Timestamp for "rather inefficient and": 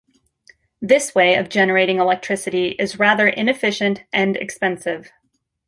2.97-4.35